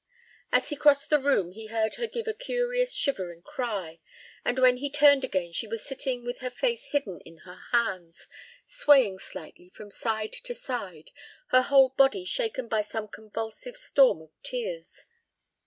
[0.51, 3.99] As he crossed the room he heard her give a curious, shivering cry,
[4.43, 8.27] and when he turned again she was sitting with her face hidden in her hands,
[8.65, 11.11] swaying slightly from side to side,
[11.49, 15.05] her whole body shaken by some convulsive storm of tears.